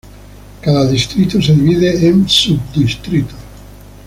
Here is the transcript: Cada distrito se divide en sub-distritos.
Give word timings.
Cada 0.61 0.87
distrito 0.89 1.39
se 1.43 1.53
divide 1.53 2.07
en 2.07 2.27
sub-distritos. 2.27 3.37